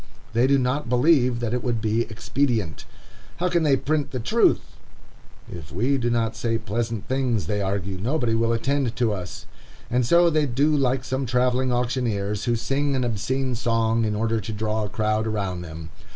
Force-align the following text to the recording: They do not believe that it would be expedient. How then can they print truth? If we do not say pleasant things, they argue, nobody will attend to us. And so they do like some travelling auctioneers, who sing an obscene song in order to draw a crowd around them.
They 0.33 0.47
do 0.47 0.57
not 0.57 0.89
believe 0.89 1.41
that 1.41 1.53
it 1.53 1.63
would 1.63 1.79
be 1.79 2.09
expedient. 2.09 2.85
How 3.37 3.45
then 3.49 3.51
can 3.51 3.61
they 3.63 3.77
print 3.77 4.25
truth? 4.25 4.59
If 5.47 5.71
we 5.71 5.99
do 5.99 6.09
not 6.09 6.35
say 6.35 6.57
pleasant 6.57 7.07
things, 7.07 7.45
they 7.45 7.61
argue, 7.61 7.99
nobody 7.99 8.33
will 8.33 8.51
attend 8.51 8.95
to 8.95 9.13
us. 9.13 9.45
And 9.91 10.03
so 10.03 10.31
they 10.31 10.47
do 10.47 10.75
like 10.75 11.03
some 11.03 11.27
travelling 11.27 11.71
auctioneers, 11.71 12.45
who 12.45 12.55
sing 12.55 12.95
an 12.95 13.03
obscene 13.03 13.53
song 13.53 14.03
in 14.03 14.15
order 14.15 14.41
to 14.41 14.51
draw 14.51 14.85
a 14.85 14.89
crowd 14.89 15.27
around 15.27 15.61
them. 15.61 15.91